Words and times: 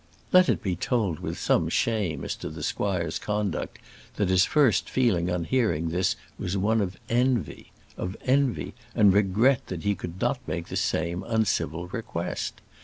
Let 0.31 0.49
it 0.49 0.63
be 0.63 0.75
told 0.75 1.19
with 1.19 1.37
some 1.37 1.69
shame 1.69 2.25
as 2.25 2.35
to 2.37 2.49
the 2.49 2.63
squire's 2.63 3.19
conduct, 3.19 3.77
that 4.15 4.29
his 4.29 4.45
first 4.45 4.89
feeling 4.89 5.29
on 5.29 5.43
hearing 5.43 5.89
this 5.89 6.15
was 6.39 6.57
one 6.57 6.81
of 6.81 6.97
envy 7.07 7.71
of 7.97 8.17
envy 8.25 8.73
and 8.95 9.13
regret 9.13 9.67
that 9.67 9.83
he 9.83 9.93
could 9.93 10.19
not 10.19 10.39
make 10.47 10.69
the 10.69 10.75
same 10.75 11.21
uncivil 11.21 11.85
request. 11.89 12.61